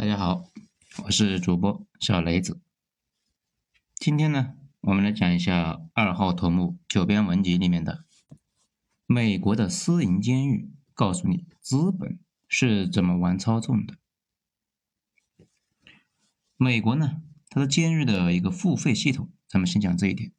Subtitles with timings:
[0.00, 0.50] 大家好，
[1.04, 2.58] 我是主播小雷子。
[3.96, 8.06] 今天呢，我们来讲一下二号头目九编文集里面的
[9.04, 12.18] 美国的私营监狱，告诉你资本
[12.48, 13.98] 是怎么玩操纵的。
[16.56, 17.20] 美国呢，
[17.50, 20.32] 它的监狱的一个付费系统，咱们先讲这一点。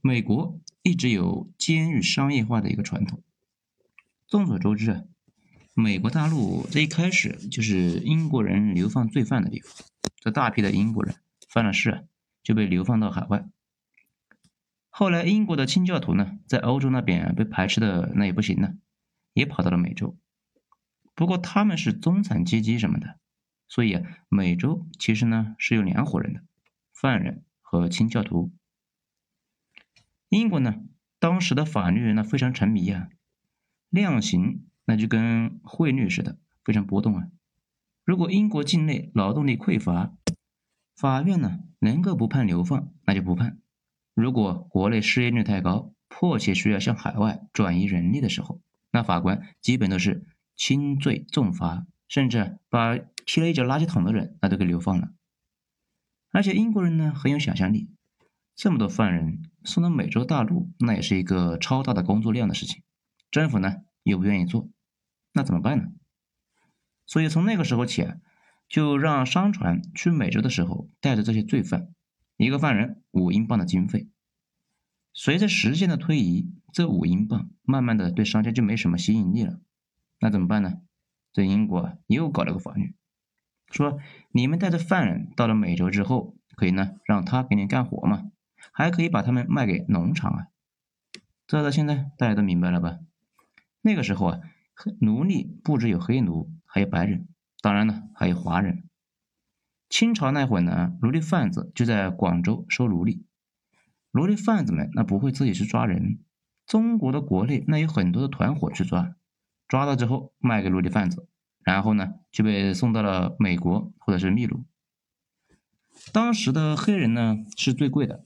[0.00, 3.20] 美国一直有监狱商业化的一个传统。
[4.28, 5.02] 众所周知啊。
[5.74, 9.72] 美国大陆这一开始就是英国人流放罪犯的地方，
[10.16, 11.14] 这大批的英国人
[11.48, 12.06] 犯了事
[12.42, 13.48] 就被流放到海外。
[14.90, 18.74] 后来英国的清教徒呢，在欧洲那边被排斥的那也不行了，
[19.32, 20.14] 也跑到了美洲。
[21.14, 23.18] 不过他们是中产阶级什么的，
[23.66, 26.42] 所以啊，美洲其实呢是有两伙人的，
[26.92, 28.52] 犯人和清教徒。
[30.28, 30.82] 英国呢，
[31.18, 33.08] 当时的法律呢非常沉迷啊，
[33.88, 34.66] 量刑。
[34.84, 37.28] 那就跟汇率似的，非常波动啊。
[38.04, 40.12] 如果英国境内劳动力匮乏，
[40.96, 43.58] 法院呢能够不判流放，那就不判；
[44.14, 55.10] 如果国内失业率太高，迫切需要向海外转移人力的时候，那法官基本都是轻罪重罚，甚至把踢了一脚垃圾桶的人那都给流放了。
[56.32, 57.88] 而且英国人呢很有想象力，
[58.56, 62.82] 这么多犯人送到美洲大陆，那也是一个超大的工作量的事情，
[63.30, 63.76] 政府呢？
[64.02, 64.68] 又不愿意做，
[65.32, 65.92] 那怎么办呢？
[67.06, 68.16] 所以从那个时候起啊，
[68.68, 71.88] 就让商船去美洲的时候带着这些罪犯，
[72.36, 74.08] 一个犯人五英镑的经费。
[75.12, 79.60] 随着时间的推移，这五英镑慢慢的对商家就没什么吸引力了。
[80.20, 80.80] 那怎么办呢？
[81.32, 82.94] 这英国又搞了个法律，
[83.70, 83.98] 说
[84.30, 88.30] 你们带着犯人到了美洲之后，可以呢让他给你干活嘛，
[88.72, 90.46] 还可以把他们卖给农场啊。
[91.46, 92.98] 这到现在大家都明白了吧？
[93.82, 94.40] 那个时候啊，
[95.00, 97.28] 奴隶不只有黑奴，还有白人，
[97.60, 98.88] 当然了，还有华人。
[99.88, 103.26] 清朝那会儿呢，奴隶贩子就在广州收奴隶。
[104.12, 106.20] 奴隶贩子们那不会自己去抓人，
[106.64, 109.16] 中国的国内那有很多的团伙去抓，
[109.66, 111.28] 抓到之后卖给奴隶贩子，
[111.64, 114.64] 然后呢就被送到了美国或者是秘鲁。
[116.12, 118.24] 当时的黑人呢是最贵的，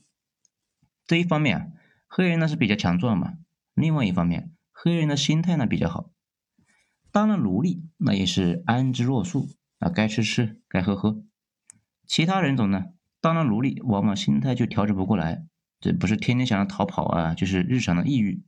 [1.05, 1.67] 这一方面啊，
[2.07, 3.33] 黑人呢是比较强壮嘛，
[3.73, 4.51] 另外一方面。
[4.79, 6.11] 黑人的心态呢比较好，
[7.11, 9.49] 当了奴隶那也是安之若素
[9.79, 11.23] 啊，该吃吃，该喝喝。
[12.05, 12.83] 其他人种呢，
[13.19, 15.47] 当了奴隶往往心态就调整不过来，
[15.79, 18.43] 这不是天天想着逃跑啊，就是日常的抑郁，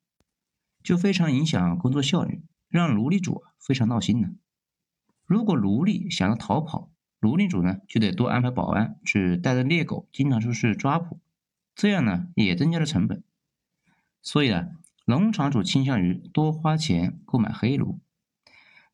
[0.83, 4.29] 就非常影响工作效率，让奴隶主非常闹心呢。
[5.25, 6.91] 如果奴隶想要逃跑，
[7.21, 11.19] 奴隶主呢就得多安排保安去带着猎狗，经常出去抓捕，
[11.73, 13.23] 这样呢也增加了成本。
[14.21, 14.67] 所以啊。
[15.09, 17.99] 农场主倾向于多花钱购买黑奴。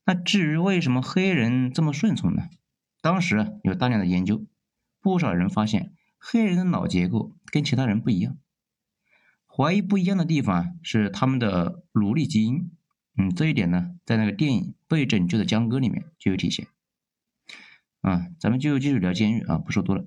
[0.06, 2.48] 那至于为什么黑人这么顺从呢？
[3.02, 4.46] 当时有大量的研究，
[5.02, 8.38] 不少人发现黑人的脑结构跟其他人不一样。
[9.46, 12.72] 怀疑不一样的地方是他们的奴隶基因。
[13.18, 16.68] 嗯，这一点呢，在那个电影《被拯救的江哥》里面就有体现。
[18.00, 20.06] 啊，咱们就继续聊监狱啊，不说多了。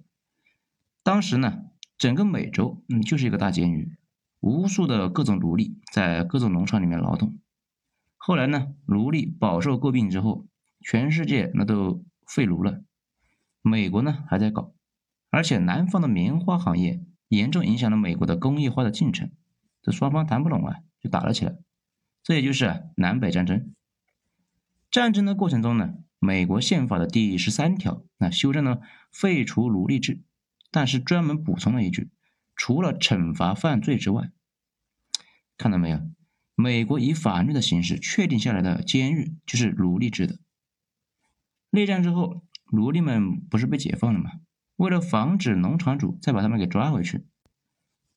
[1.03, 1.65] 当时呢，
[1.99, 3.98] 整个美洲嗯就是一个大监狱。
[4.41, 7.39] 无数的各种奴隶在各种农场里面劳动。
[8.17, 10.47] 后来呢，奴隶饱受诟病之后，
[10.81, 12.83] 全世界那都废奴了。
[13.63, 14.73] 美国呢还在搞，
[15.31, 19.31] 而且南方的棉花行业严重影响了美国的工业化的进程。
[19.83, 21.57] 这双方谈不拢啊，就打了起来。
[22.23, 23.75] 这也就是南北战争。
[24.91, 28.81] 战争的过程中呢，美国宪法的第十三条那修正了
[29.13, 30.23] 废除奴隶制，
[30.71, 32.11] 但是专门补充了一句。
[32.59, 34.33] 除了惩罚犯罪之外，
[35.57, 36.01] 看到没有？
[36.57, 40.41] 美国以法律的形式确定下来的监狱就是奴隶制的。
[41.71, 42.43] 内战之后，
[42.73, 44.33] 奴隶们不是被解放了吗？
[44.75, 47.27] 为了防止农场主再把他们给抓回去，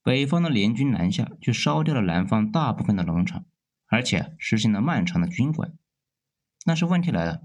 [0.02, 3.44] 北方的联军南下，就烧掉了南方大部分的农场，
[3.86, 5.72] 而且实行了漫长的军管。
[6.64, 7.42] 但是问题来了，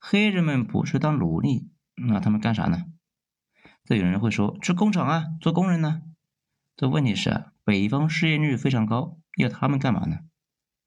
[0.00, 2.86] 黑人们不是当奴隶，那他们干啥呢？
[3.84, 6.02] 这有人会说去工厂啊，做工人呢？
[6.78, 10.20] 这问题是啊，北方失业率非常高，要他们干嘛呢？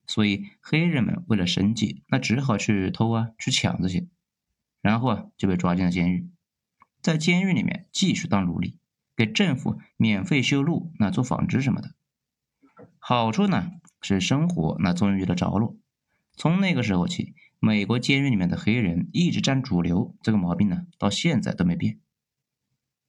[0.08, 4.08] 所以黑人们为了生计，那只好去偷啊，去抢这些，
[4.80, 6.30] 然后啊就被抓进了监狱，
[7.02, 8.78] 在监狱里面继续当奴隶，
[9.18, 11.94] 给政府免费修路，那做纺织什么的。
[12.98, 13.72] 好处呢
[14.02, 15.76] 是生活那终于有了着落。
[16.38, 22.00] 从那个时候起，美国监狱里面的黑人一直占主流，这个毛病呢到现在都没变。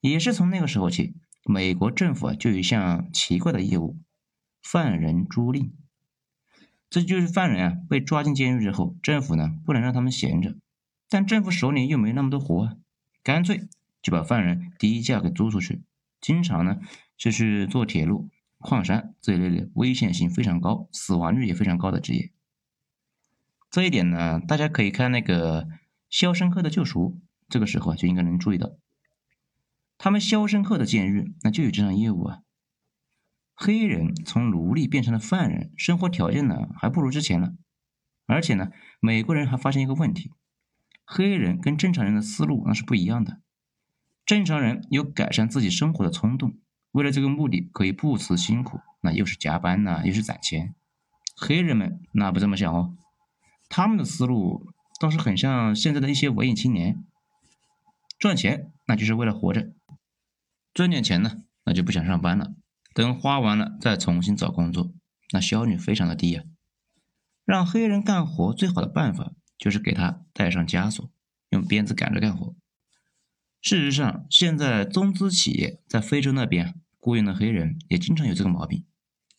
[0.01, 3.99] 也是从那个时候起，美国政府啊就有一项奇怪的业务——
[4.63, 5.71] 犯人租赁。
[6.89, 10.57] 这就是犯人啊被抓进监狱之后，政府呢不能让他们闲着，
[11.09, 12.77] 但政府手里又没那么多活，
[13.23, 13.67] 干脆
[14.03, 15.83] 就把犯人低价给租出去，
[16.21, 16.81] 经常呢
[17.17, 18.29] 就去做铁路、
[18.59, 22.31] 矿山这一类的危险性非常高、死亡率也非常高的职业。
[23.71, 25.65] 这一点呢，大家可以看那个
[26.11, 27.19] 《肖申克的救赎》，
[27.49, 28.73] 这个时候就应该能注意到，
[30.03, 32.41] 他们肖申克的监狱那就有这项业务啊。
[33.55, 37.53] 黑人从奴隶变成了犯人，生活条件呢还不如之前了，
[38.27, 40.33] 而且呢，美国人还发现一个问题。
[41.05, 43.41] 黑人跟正常人的思路那是不一样的。
[44.27, 46.59] 正常人有改善自己生活的冲动，
[46.91, 50.75] 为了这个目的可以不辞辛苦，那又是加班呐，又是攒钱。
[51.37, 52.97] 黑人们那不这么想哦，
[53.69, 54.67] 他们的思路
[54.99, 57.05] 倒是很像现在的一些文艺青年，
[58.19, 59.73] 赚钱那就是为了活着，
[60.75, 62.55] 赚点钱呢，那就不想上班了，
[62.95, 64.93] 等花完了再重新找工作，
[65.33, 66.43] 那效率非常的低呀。
[67.45, 69.33] 让黑人干活最好的办法。
[69.59, 71.09] 就是给他带上枷锁，
[71.51, 72.57] 用鞭子赶着干活。
[73.61, 78.85] 事实上，现在中资企业在非洲那边雇佣的黑人也经常有这个毛病，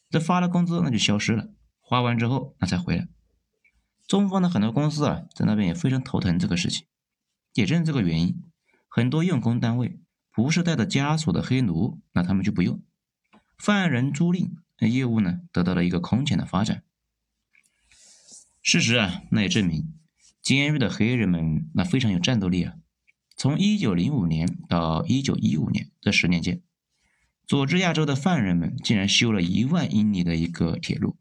[0.10, 1.50] 这发了工资那就消失了，
[1.82, 3.10] 花完之后那才回来。
[4.08, 6.88] 中方的很多公司啊，在那边也非常头疼这个事情。
[7.54, 8.42] 也正是这个原因，
[8.88, 10.00] 很多用工单位
[10.34, 12.82] 不是带着枷锁的黑奴，那他们就不用。
[13.58, 16.84] 犯人租赁业务呢，得到了一个空前的发展。
[18.62, 19.94] 事实啊，那也证明。
[20.42, 22.74] 监狱的黑人们那非常有战斗力啊！
[23.38, 26.62] 从一九零五年到一九一五年这十年间，
[27.48, 31.16] 佐治亚州的犯人们竟然修了一万英里的一个铁路，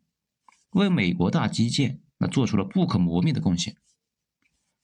[0.70, 3.76] 为美国大基建那做出了不可磨灭的贡献。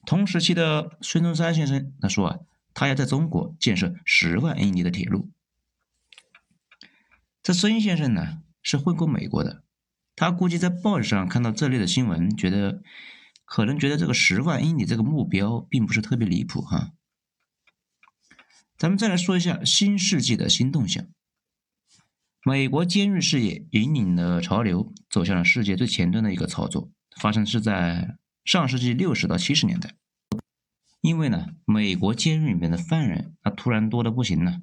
[0.06, 2.38] 同时期的孙中山先生他说啊，
[2.78, 5.32] 他要在中国建设十万英里的铁路。
[7.42, 9.64] 这孙先生呢是混过美国的，
[10.14, 12.80] 他估计在报纸上看到这类的新闻，觉得。
[13.50, 16.92] 可能觉得这个十万英里这个目标并不是特别离谱哈。
[18.76, 21.06] 咱们再来说一下新世纪的新动向。
[22.44, 29.94] 美国监狱事业引领了潮流，走向了世界最前端的一个操作，发生是在上世纪六十到七十年代。
[31.00, 34.60] 因为呢，美国监狱里面的犯人那突然多的不行了。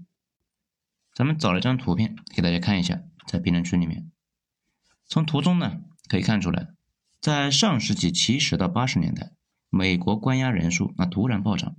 [1.13, 4.11] 咱们找了一张图片给大家看一下，在评论区里面，
[5.07, 6.69] 从图中呢可以看出来。
[7.21, 9.31] 在上世纪七十到八十年代，
[9.69, 11.77] 美国关押人数那突然暴涨。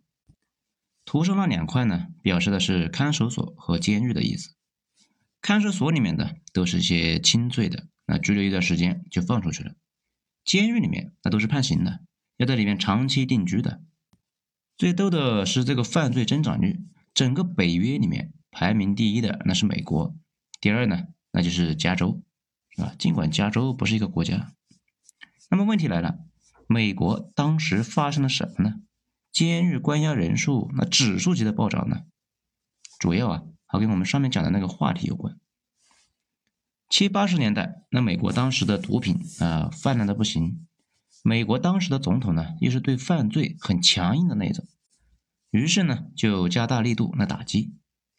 [1.04, 4.56] 图上那两块呢，表示的是看守所和监狱的意思。
[5.40, 9.74] 看守所里面的都是一些轻罪的，那拘留一段时间就放出去了。
[10.44, 12.00] 监狱里面那都是判刑的，
[12.38, 13.82] 要在里面长期定居的。
[14.76, 16.80] 最逗的是这个犯罪增长率，
[17.14, 20.14] 整个北约里面排名第一的那是美国，
[20.60, 22.22] 第二呢那就是加州，
[22.76, 24.52] 啊，尽管加州不是一个国家。
[25.50, 26.18] 那么问题来了，
[26.66, 28.74] 美国当时发生了什么呢？
[29.32, 32.02] 监狱关押人数那指数级的暴涨呢？
[32.98, 35.38] 主要啊，还跟我们上面讲的那个话题有关。
[36.88, 40.66] 七八十年代，那美国当时的毒品啊泛滥的不行，
[41.26, 44.64] 美国当时的总统呢又是对犯罪很强硬的那种，
[45.50, 47.74] 于是呢就加大力度来打击。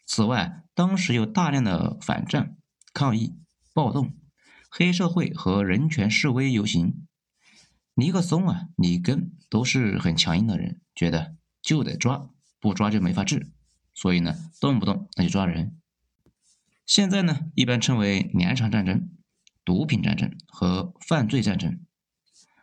[0.06, 2.58] 此外，当时有大量的反战、
[2.94, 3.38] 抗议、
[3.74, 4.14] 暴动、
[4.70, 7.08] 黑社会和人权示威游行。
[7.94, 13.54] 尼克松啊，里根都是很强硬的人，觉得就得抓，不抓就没法治，
[13.94, 15.80] 所以呢，动不动那就抓人。
[16.86, 19.10] 现在呢，一般称为两场战争：
[19.64, 21.80] 毒品战争和犯罪战争。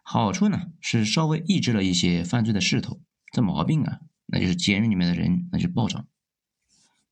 [0.07, 3.01] 好处呢是稍微抑制了一些犯罪的势头，
[3.33, 6.07] 这毛病啊，那就是监狱里面的人那就暴涨。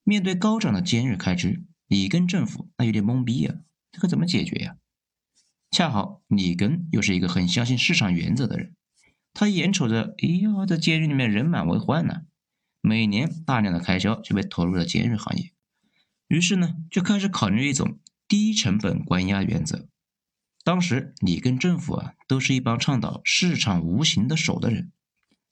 [0.05, 3.55] 面对高涨的监狱开支，里根政府那有点懵逼呀，
[3.91, 4.77] 这可怎么解决呀？
[5.71, 8.77] 恰好里根又是一个很相信市场原则的人，
[9.33, 12.23] 他眼瞅着，哎呀，这监狱里面人满为患呢，
[12.83, 15.53] 每年大量的开销就被投入了监狱行业，
[16.29, 19.89] 于是呢，就开始考虑一种低成本关押原则。
[20.64, 24.92] 当时里根政府啊，都是一帮倡导市场无形的手的人，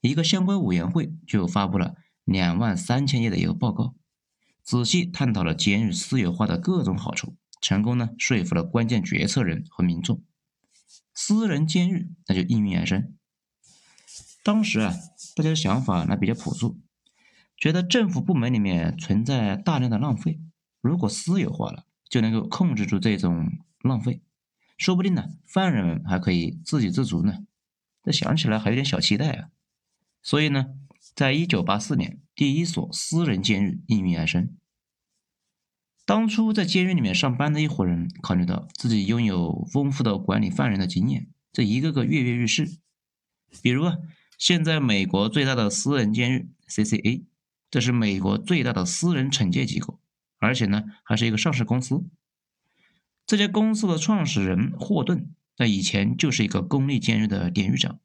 [0.00, 3.96] 一个相关委员会就发布了两万三千页的一个报告，
[4.62, 7.36] 仔细探讨了监狱私有化的各种好处。
[7.60, 10.22] 成功呢，说服了关键决策人和民众，
[11.12, 13.12] 私人监狱那就应运而生。
[14.42, 14.94] 当时啊，
[15.36, 16.80] 大家的想法那比较朴素，
[17.58, 20.40] 觉得政府部门里面存在大量的浪费，
[20.80, 23.50] 如果私有化了，就能够控制住这种
[23.82, 24.22] 浪费，
[24.80, 27.44] 说不定呢，犯人们还可以自给自足呢。
[28.02, 29.50] 这想起来还有点小期待啊。
[30.22, 30.68] 所以呢，
[31.14, 34.56] 在一九八四年，第一所私人监狱应运而生。
[36.06, 42.78] 当初在监狱里面上班的一伙人，考虑到自己拥有丰富的管理犯人的经验，这一个个跃跃欲试。
[43.62, 43.98] 比如啊，
[44.38, 47.24] 现在美国最大的私人监狱 CCA，
[47.70, 50.00] 这是美国最大的私人惩戒机构，
[50.38, 52.02] 而且呢还是一个上市公司。
[53.30, 58.00] 这家公司的创始人霍顿，在以前就是一个公立监狱的典狱长。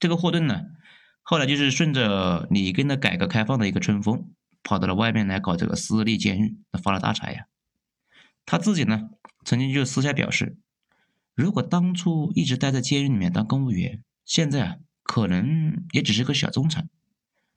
[0.00, 0.64] 这个霍顿呢，
[1.22, 4.32] 后来就是顺着里根的改革开放的一个春风，
[4.64, 7.46] 跑到了外面来搞这个私立监狱，那发了大财呀。
[8.44, 9.10] 他自己呢，
[9.44, 10.56] 曾经就私下表示，
[11.36, 14.02] 如果当初一直待在监狱里面当公务员。
[14.24, 16.88] 现在啊，可能也只是个小中产，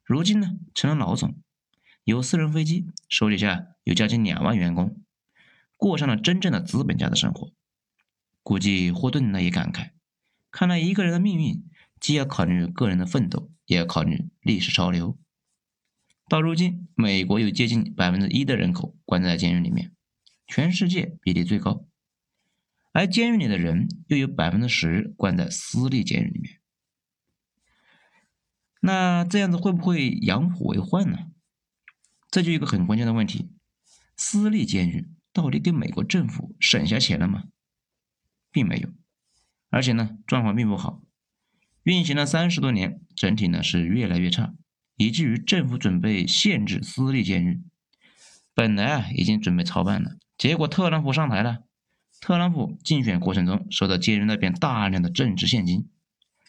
[0.04, 1.36] 如今呢成了老总，
[2.04, 5.02] 有私人飞机，手底下有将近两万员工，
[5.78, 7.52] 过上了真正的资本家的生活。
[8.44, 9.92] 估计霍顿呢也感慨，
[10.52, 11.64] 看来一个人的命运，
[12.00, 15.18] 既要考虑个人的奋斗，也要考虑历史潮流。
[16.28, 19.94] 到如今，美国有接近百分之一的人口关在监狱里面，
[20.48, 21.86] 全世界比例最高。
[22.94, 26.62] 而监狱里的人又有百分之十关在私立监狱里面，
[28.80, 31.32] 那这样子会不会养虎为患呢？
[32.32, 33.52] 这就一个很关键的问题：
[34.16, 37.44] 私立监狱到底给美国政府省下钱了吗？
[38.52, 38.88] 并没有，
[39.70, 41.02] 而且呢状况并不好，
[41.84, 44.54] 运行了三十多年，整体呢是越来越差，
[44.96, 47.62] 以至于政府准备限制私立监狱。
[48.54, 51.66] 本来啊已经准备操办了，结果特朗普上台了。
[52.22, 55.90] 特朗普竞选过程中收到监狱那边大量的政治现金，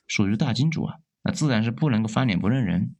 [0.06, 2.94] 属于大金主啊，那自然是不能够翻脸不认人。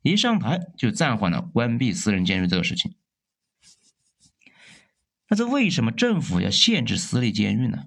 [0.00, 2.96] 一上台就暂缓了关闭私人监狱这个事情。
[5.28, 7.86] 那这为什么政府要限制私立监狱呢？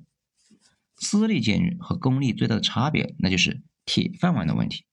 [0.97, 4.85] 私立监狱和公立最大的差别，那就是铁饭碗的问题。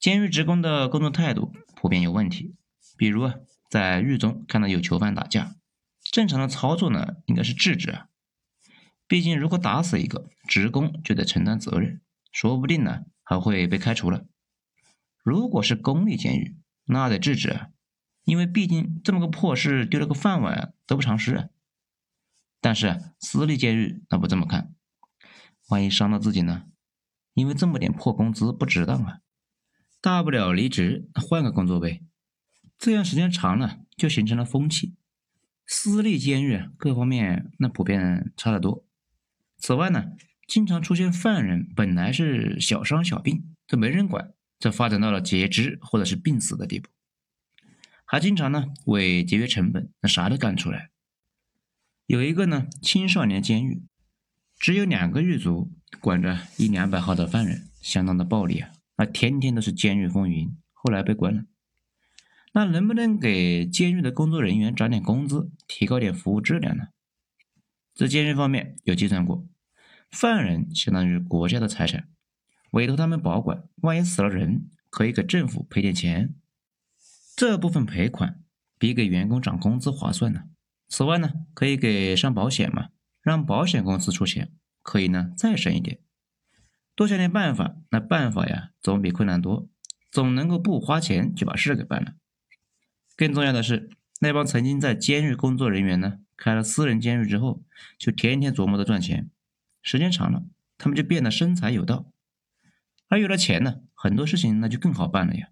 [0.00, 2.54] 监狱职工的工作态度普遍有问题，
[2.96, 3.34] 比如啊，
[3.68, 5.56] 在狱中看到有囚犯打架。
[6.10, 8.08] 正常的操作呢，应该是制止啊。
[9.06, 12.00] 毕竟，如果打死一个职工，就得承担责任，
[12.32, 14.24] 说不定呢还会被开除了。
[15.22, 17.68] 如果是公立监狱，那得制止啊，
[18.24, 21.50] 因为毕竟这么个破事，丢了个饭碗得不偿失。
[22.60, 24.74] 但是私立监狱那不这么看，
[25.68, 26.64] 万一伤到自己呢？
[27.34, 29.18] 因为这么点破工资不值当啊，
[30.00, 32.04] 大不了离职换个工作呗。
[32.78, 34.94] 这样时间长了，就形成了风气。
[35.66, 38.84] 私立监狱各方面那普遍差得多。
[39.58, 40.12] 此外呢，
[40.46, 46.88] 经常出现犯人本来是小伤小病，这没人管，这发展到了截肢或者是病死的地步。
[48.12, 50.90] 还经常呢为节约成本，那啥都干出来。
[52.04, 53.84] 有一个呢青少年监狱，
[54.58, 60.54] 只有两个狱卒管着一两百号的犯人，相当的暴力啊，那天天都是监狱风云。
[60.74, 61.44] 后来被关了。
[62.52, 66.88] 那能不能给监狱的工作人员涨点工资，提高点服务质量呢？
[67.94, 69.46] 在监狱方面有计算过，
[70.10, 72.10] 犯人相当于国家的财产，
[72.72, 76.34] 委托他们保管，万一死了人，可以给政府赔点钱，
[77.34, 78.40] 这部分赔款
[78.78, 80.44] 比给员工涨工资划算呢。
[80.88, 82.88] 此外呢，可以给上保险嘛，
[83.22, 86.00] 让保险公司出钱，可以呢再省一点。
[86.94, 89.66] 多想点办法，那办法呀总比困难多，
[90.10, 92.12] 总能够不花钱就把事给办了。
[93.16, 93.88] 更重要的是，
[94.20, 97.62] 那帮曾经在监狱工作人员呢，开了私人监狱之后，
[97.98, 99.30] 就天天琢磨着赚钱。
[99.82, 100.44] 时间长了，
[100.76, 102.12] 他们就变得生财有道。
[103.08, 105.48] 而有了钱呢，很多事情那就更好办了呀。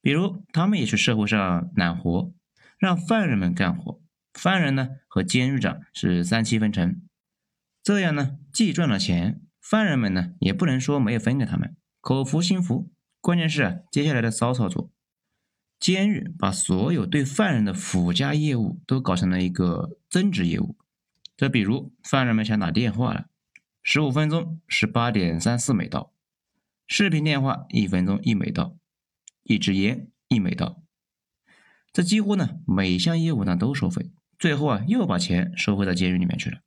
[0.00, 2.32] 比如，他们也去社会上揽活，
[2.78, 4.00] 让犯人们干活，
[4.32, 7.02] 犯人呢和监狱长是三七分成。
[7.82, 12.90] 这样呢，既赚了钱，犯人们呢也不能说没有分给他们，口服心服。
[13.20, 14.90] 关键是啊，接下来的骚操作。
[15.80, 20.76] 监狱把所有对犯人的附加业务都搞成了一个增值业务。
[21.36, 23.26] 这比如，犯人们想打电话了，
[23.82, 26.12] 十五分钟是八点三四美刀；
[26.86, 28.77] 视频电话一分钟一美刀；
[29.48, 30.82] 一支烟一美刀。
[31.90, 36.60] 这几乎呢每项业务呢都收费，最后啊又把钱收回到监狱里面去了。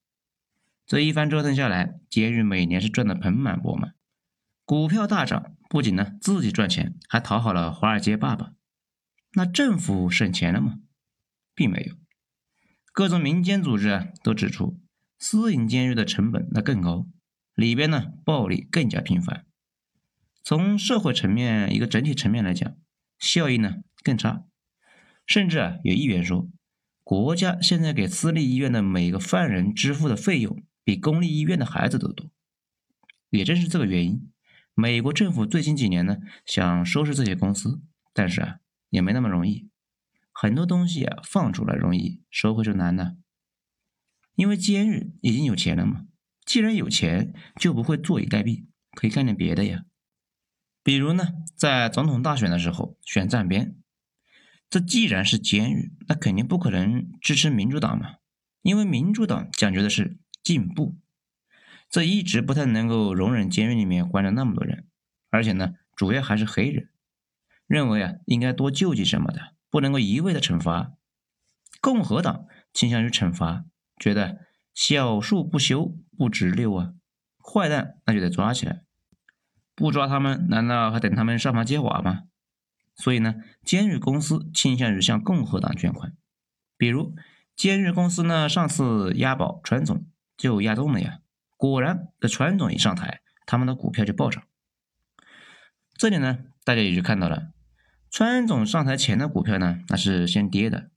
[0.88, 3.94] 这一番折腾下来，监狱每年是赚得盆满钵满，
[4.66, 8.54] 股票大涨，不仅呢自己赚钱，还讨好了华尔街爸爸。
[9.34, 10.80] 那政府省钱了吗？
[11.54, 11.96] 并没有，
[12.92, 14.82] 各种民间组织啊都指出，
[15.20, 17.08] 私营监狱的成本那更高，
[17.54, 19.46] 里边呢暴力更加频繁。
[20.44, 22.76] 从社会层面一个整体层面来讲，
[23.20, 24.46] 效益呢更差。
[25.26, 26.50] 甚至啊有议员说，
[27.04, 32.30] 国家现在给私立医院的每个犯人支付的费用，比公立医院的孩子都多。
[33.30, 34.32] 也正是这个原因，
[34.74, 37.82] 美国政府最近几年呢想收拾这些公司，
[38.14, 38.58] 但是啊。
[38.92, 39.70] 也没那么容易，
[40.34, 43.16] 很多东西啊放出来容易，收回就难呢。
[44.36, 46.08] 因为监狱已经有钱了嘛，
[46.46, 49.86] 既然有钱，就不会坐以待毙，可以干点别的呀。
[50.84, 53.76] 比如呢，在总统大选的时候选站边，
[54.70, 58.16] 这既然是监狱，那肯定不可能支持民主党嘛，
[58.62, 60.98] 因为民主党讲究的是进步，
[61.90, 64.88] 这一直不太能够容忍监狱里面关着那么多人，
[65.30, 66.90] 而且呢，主要还是黑人，
[67.68, 70.94] 认为啊应该多救济什么的，不能够一味的惩罚。
[71.80, 73.66] 共和党倾向于惩罚，
[73.98, 76.94] 觉得小树不修不直溜啊，
[77.38, 78.84] 坏蛋那就得抓起来。
[79.82, 82.26] 不抓他们，难道还等他们上房揭瓦吗？
[82.96, 86.14] 所以呢，监狱公司倾向于向共和党捐款。
[86.78, 87.16] 比如，
[87.56, 90.06] 监狱公司呢，上次押宝川总
[90.38, 91.20] 就押中了呀。
[91.58, 94.44] 果然，这川总一上台，他们的股票就暴涨。
[95.96, 97.52] 这里呢，大家也就看到了，
[98.12, 100.92] 川总上台前的股票呢，那是先跌的。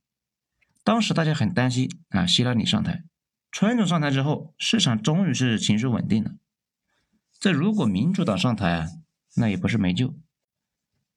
[0.83, 3.05] 当时大家很担心啊，希拉里上台，
[3.51, 6.33] 川总上台之后，市场终于是情绪稳定了。
[7.45, 8.87] 这如果民主党上台啊，
[9.37, 10.15] 那也不是没救，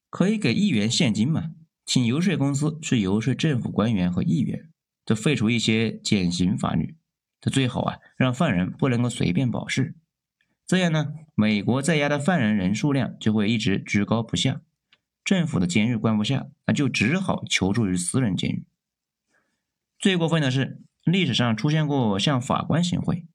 [0.09, 1.51] 可以给议员现金嘛，
[1.85, 4.69] 请游说公司去游说政府官员和议员，
[5.05, 6.97] 这废除一些减刑法律，
[7.39, 9.95] 这最好啊，让犯人不能够随便保释，
[10.65, 14.59] 这样呢，美国在押的犯人人数量就会一直居高不下，
[15.23, 18.65] 政府的监狱关不下，那就只好求助于私人监狱。
[19.97, 23.25] 最过分的是，历史上出现过向法官行贿。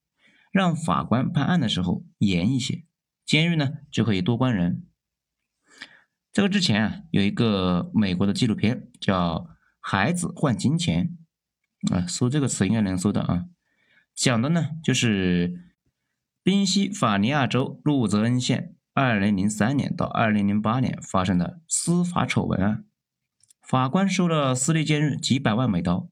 [0.53, 2.85] 让法官判案的时候严一些，
[3.25, 4.87] 监狱呢就可以多关人。
[6.33, 9.39] 这个之前啊，有一个美国的纪录片叫
[9.81, 11.17] 《孩子换金钱》，
[11.95, 13.47] 啊，搜这个词应该能搜到啊。
[14.15, 15.73] 讲的呢就是
[16.43, 22.85] 宾夕法尼亚州路泽恩县2003年到2008年发生的司法丑闻案，
[23.67, 26.12] 法官收了私立监狱几百万美刀。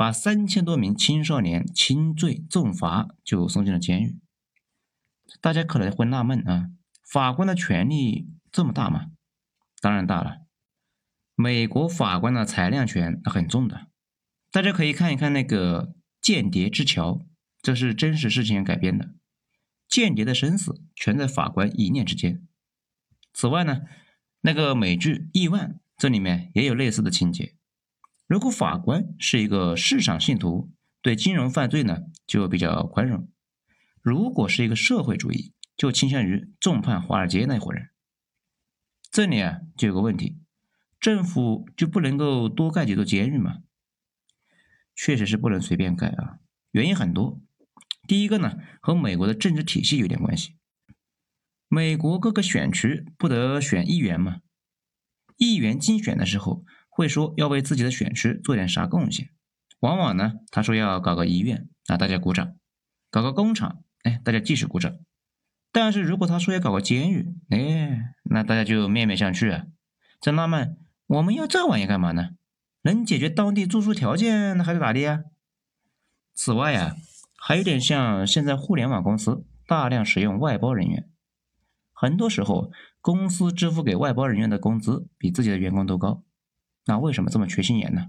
[0.00, 4.18] 把三千多名青少年轻罪重罚就送进了监狱。
[5.42, 6.70] 大家可能会纳闷啊，
[7.06, 9.10] 法官的权力这么大吗？
[9.82, 10.38] 当然大了。
[11.34, 13.88] 美国法官的裁量权很重的。
[14.50, 15.88] 大家可以看一看那个
[16.22, 17.12] 《间谍之桥》，
[17.60, 19.10] 这是真实事情改编的。
[19.86, 22.48] 间谍的生死全在法官一念之间。
[23.34, 23.82] 此外呢，
[24.40, 27.54] 那个美剧《亿万》这里面也有类似的情节。
[28.30, 30.70] 如果法官是一个市场信徒，
[31.02, 33.26] 对金融犯罪呢就比较宽容；
[34.00, 37.90] 如果是一个社会主义，就倾向于重判华尔街那伙人。
[39.10, 40.38] 这里啊就有个问题：
[41.00, 43.64] 政府就不能够多盖几座监狱吗？
[44.94, 46.38] 确实是不能随便盖啊，
[46.70, 47.42] 原因很多。
[48.06, 50.54] 第一个呢，和美国的政治体系有点关系。
[51.66, 54.42] 美国各个选区不得选议员吗？
[55.36, 56.64] 议员竞选的时候。
[57.00, 59.30] 会说要为自己的选区做点啥贡献，
[59.78, 62.48] 往往呢，他说要搞个医院，啊，大家鼓掌；
[63.10, 64.92] 搞个工厂，哎，大家继续鼓掌。
[65.72, 69.64] 但是如果他说要搞个监狱，哎，那大家就面面相觑啊，
[70.20, 72.32] 在纳闷我们要这玩意干嘛呢？
[72.82, 75.24] 能解决当地住宿条件，那还是咋的呀？
[76.34, 76.96] 此外呀，
[77.38, 81.08] 还有点像现在互联网公司大量使用外包人员，
[81.94, 86.22] 很多时候公司支付给外包人员的工资比自己的员工都高。
[86.90, 88.08] 那为什么这么缺心眼呢？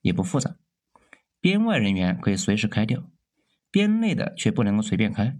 [0.00, 0.54] 也不复杂，
[1.40, 3.10] 编外人员可以随时开掉，
[3.72, 5.36] 编内的却不能够随便开。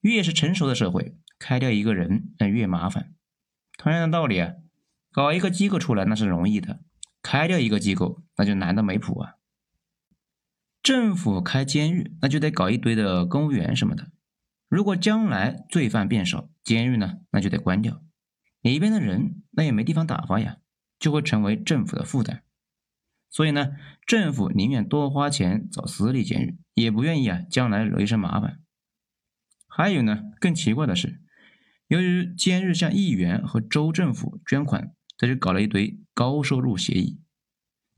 [0.00, 3.12] 越是成熟的社会，开掉一个人那越麻烦。
[3.76, 4.54] 同样的道理啊，
[5.10, 6.78] 搞一个机构出来那是容易的，
[7.22, 9.34] 开掉一个机构那就难的没谱啊。
[10.80, 14.12] 政府开监狱，那就得搞一堆的公务员什么的。
[14.68, 18.00] 如果将来罪犯变少，监狱呢那就得关掉，
[18.60, 20.58] 里边的人那也没地方打发呀。
[20.98, 22.42] 就会成为政府的负担，
[23.30, 23.72] 所以呢，
[24.06, 28.60] 政府宁愿多花钱找私立监狱，也不愿意啊将来惹一身麻烦。
[29.66, 31.20] 还有呢，更奇怪的是，
[31.86, 37.20] 由于监狱向议员和州政府捐款，这就搞了一堆高收入协议，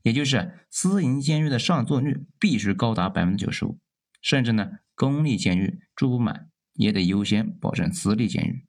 [0.03, 3.79] 也就是私营监狱的上座率必须高达百分之九十五，
[4.21, 8.65] 甚至呢，公立监狱住不满也得优先保证私立监狱。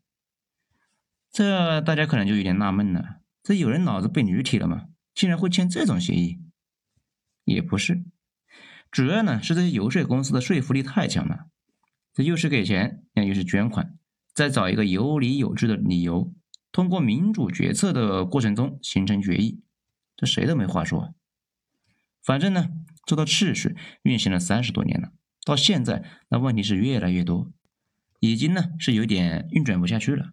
[1.30, 3.21] 这大家可能就有点纳闷了。
[3.42, 4.86] 这有人脑子被驴踢了吗？
[5.14, 6.40] 竟然会签这种协议？
[7.44, 8.04] 也不是，
[8.90, 11.46] 主要呢是这些游说公司的说服力太强了。
[12.14, 13.98] 这又是给钱，那又是捐款，
[14.32, 16.32] 再找一个有理有据的理由，
[16.70, 19.60] 通过民主决策的过程中形成决议，
[20.16, 21.14] 这谁都没话说。
[22.22, 22.68] 反正呢，
[23.04, 25.10] 这套秩序运行了三十多年了，
[25.44, 27.50] 到现在那问题是越来越多，
[28.20, 30.32] 已经呢是有点运转不下去了。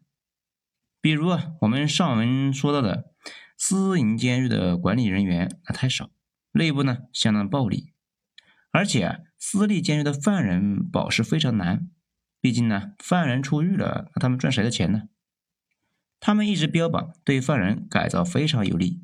[1.01, 3.13] 比如啊，我们上文说到的
[3.57, 6.09] 私营监狱的管理人员啊太少，
[6.51, 7.93] 内部呢相当暴力，
[8.71, 11.89] 而且啊，私立监狱的犯人保释非常难，
[12.41, 15.03] 毕竟呢，犯人出狱了，那他们赚谁的钱呢？
[16.19, 19.01] 他们一直标榜对犯人改造非常有利。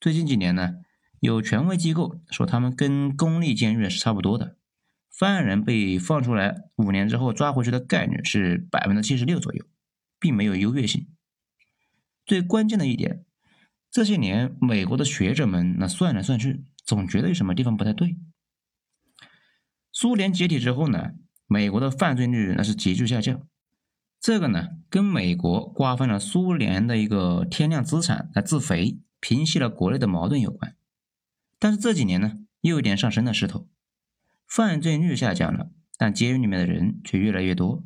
[0.00, 0.76] 最近几年呢，
[1.20, 4.56] 有权威机构说他们跟公立监狱是差不多的，
[5.10, 9.66] 犯人被放出来五年之后抓回去的概率是百分之七十六左右，
[10.18, 11.06] 并没有优越性。
[12.26, 13.24] 最关键的一点，
[13.90, 18.18] 这些年美国的学者们那算来算去，总觉得有什么地方不太对。
[19.92, 21.12] 苏联解体之后呢，
[21.46, 23.46] 美国的犯罪率那是急剧下降。
[24.20, 30.74] 这个呢，跟美国瓜分了苏联的一个天量资产来自肥，平息了国内的矛盾有关。
[31.58, 33.68] 但是这几年呢，又有点上升的势头，
[34.48, 37.84] 犯罪率下降了，但监狱里面的人却越来越多。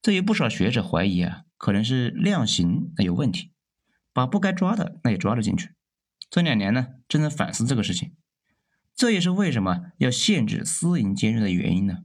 [0.00, 3.50] 这有不少学者怀疑啊，可能是量刑那有问题，
[4.12, 5.70] 把不该抓的那也抓了进去。
[6.28, 8.14] 这两年呢，正在反思这个事情，
[8.94, 12.00] 这也是为什么要限制私营监狱的原因呢？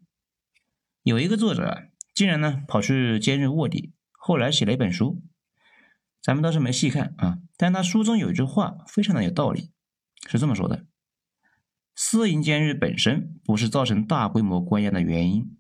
[1.04, 1.90] 有一个作者。
[2.16, 5.22] 竟然呢跑去监狱卧底，后来写了一本书，
[6.22, 7.40] 咱们倒是没细看啊。
[7.58, 9.72] 但他书中有一句话非常的有道理，
[10.28, 10.86] 是这么说的：
[11.96, 15.58] 私营监狱本身不是造成大规模关押的原因，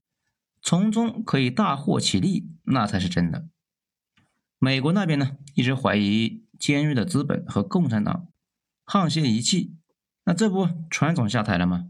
[0.62, 3.47] 从中可以大获其利，那才是真的。
[4.59, 8.27] 美国那边呢一直怀疑监狱的资本和共产党
[8.85, 9.77] 沆瀣一气，
[10.25, 11.89] 那这不川总下台了吗？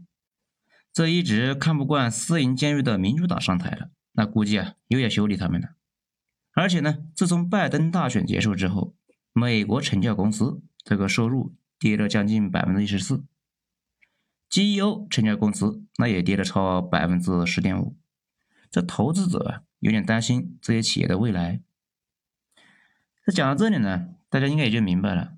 [0.92, 3.90] 这一直看不惯私营监狱的民主党上台了。
[4.12, 5.70] 那估计啊，又要修理他们了。
[6.52, 8.94] 而且呢，自从拜登大选结束之后，
[9.32, 13.24] 美国成教公司这个收入跌了将近百分之一十四
[14.50, 17.96] ，GEO 成教公司那也跌了超百分之十点五。
[18.70, 21.62] 这投资者啊，有点担心这些企业的未来。
[23.26, 25.34] 那讲到这里呢，大家应该也就明白了。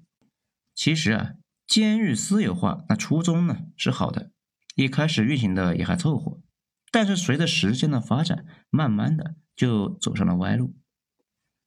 [0.75, 1.35] 其实啊，
[1.67, 4.31] 监狱私有化那初衷呢是好的，
[4.75, 6.41] 一开始运行的也还凑合。
[6.91, 10.77] 但是随着时间的发展，慢慢的就走上了歪路。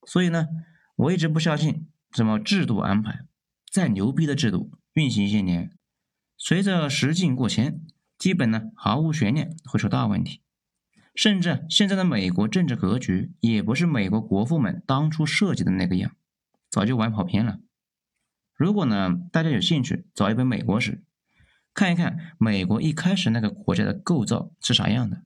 [0.08, 0.48] 所以呢，
[0.96, 3.26] 我一直不相信什么制度安排，
[3.72, 5.76] 再牛逼的制度运行一些年，
[6.38, 7.82] 随着时境过迁，
[8.18, 10.42] 基本呢毫无悬念会出大问题。
[11.16, 16.16] 甚至现在的美国政治格局也不是美国国父们当初设计的那个样，
[16.70, 17.60] 早就玩跑偏了。
[18.54, 21.02] 如果呢大家有兴趣找一本美国史。
[21.74, 25.24] 看一看美国一开始那个国家的构造是啥样的，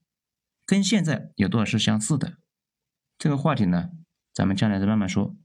[0.65, 2.39] 跟现在有多少是相似的？
[3.19, 3.91] 这个话题呢，
[4.33, 5.35] 咱们将来再慢慢说。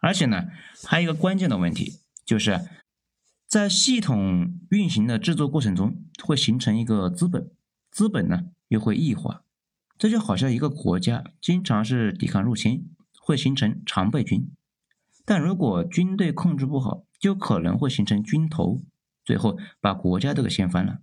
[0.00, 0.48] 而且呢，
[0.84, 2.60] 还有一个关键的问题，就是
[3.46, 7.48] 在系统运行的制作过程中，会形成一个资本，
[7.92, 9.44] 资本呢又会异化，
[9.98, 14.50] 这就好像一个国家经常是抵抗入侵，会形成常备军，
[15.24, 18.82] 但如果军队控制不好，就可能会形成军头。
[19.24, 21.00] 最后把国家都给掀翻了。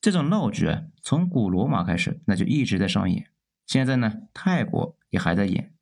[0.00, 3.30] 这种闹剧啊，从古罗马开始，那就一直在上演。
[3.66, 5.74] 现在呢，泰国也还在演。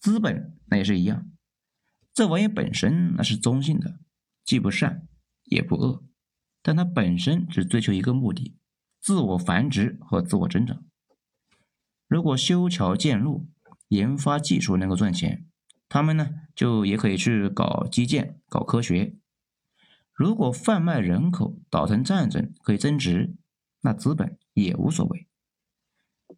[0.00, 1.30] 资本那也是一样，
[2.14, 4.00] 这玩意本身那是中性的，
[4.44, 5.06] 既不善
[5.44, 6.02] 也不恶，
[6.62, 8.56] 但它本身只追求一个目的：
[9.06, 10.82] 自我繁殖和自我增长。
[12.08, 13.46] 如果修桥建路、
[13.86, 15.46] 研发技术能够赚钱，
[15.88, 19.14] 他们呢就也可以去搞基建、搞科学。
[20.12, 23.36] 如果贩卖人口、倒腾战争可以增值，
[23.82, 25.28] 那资本也无所谓。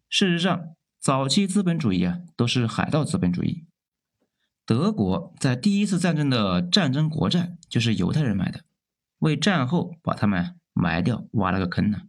[0.07, 3.65] 事实上，早期资本主义啊都是海盗资本主义。
[4.67, 8.63] 德国在第一次战争的战争国债就是犹太人买的，
[9.17, 12.03] 为战后把他们埋掉挖了个坑呢。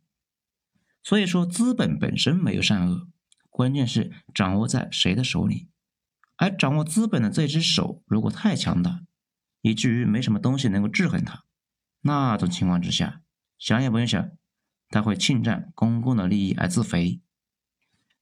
[1.03, 3.09] 所以说，资本本身没有善恶，
[3.49, 5.69] 关键是掌握在谁的手里。
[6.37, 9.03] 而掌握资本的这只手如果太强大，
[9.61, 11.45] 以至于没什么东西能够制衡它。
[12.01, 13.21] 那种情况之下，
[13.59, 14.31] 想也不用想，
[14.89, 17.21] 他会侵占公共的利益而自肥，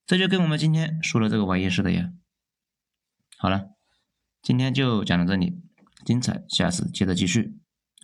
[0.04, 2.12] 这就跟我们今天说的这个玩意似的呀。
[3.36, 3.70] 好了，
[4.42, 5.60] 今天就讲到这里，
[6.04, 7.56] 精彩下次接着继续。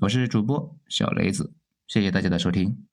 [0.03, 1.55] 我是主播小雷子，
[1.89, 2.87] 谢谢大家的收听。